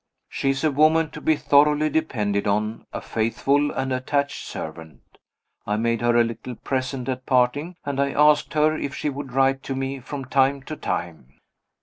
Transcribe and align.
She 0.29 0.49
is 0.49 0.63
a 0.63 0.71
woman 0.71 1.11
to 1.11 1.21
be 1.21 1.35
thoroughly 1.35 1.87
depended 1.87 2.47
on, 2.47 2.87
a 2.91 3.01
faithful 3.01 3.69
and 3.69 3.93
attached 3.93 4.43
servant. 4.47 5.19
I 5.67 5.75
made 5.75 6.01
her 6.01 6.19
a 6.19 6.23
little 6.23 6.55
present 6.55 7.07
at 7.07 7.27
parting, 7.27 7.75
and 7.85 7.99
I 7.99 8.09
asked 8.09 8.55
her 8.55 8.75
if 8.75 8.95
she 8.95 9.11
would 9.11 9.31
write 9.33 9.61
to 9.61 9.75
me 9.75 9.99
from 9.99 10.25
time 10.25 10.63
to 10.63 10.75
time. 10.75 11.35